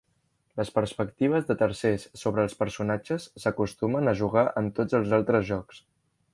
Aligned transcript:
Les 0.61 0.69
perspectives 0.77 1.43
de 1.49 1.55
tercers 1.59 2.07
sobre 2.23 2.43
els 2.45 2.57
personatges 2.63 3.29
s'acostumen 3.45 4.13
a 4.13 4.17
jugar 4.25 4.47
en 4.63 4.75
tots 4.81 5.01
els 5.01 5.15
altres 5.23 5.51
jocs. 5.55 5.87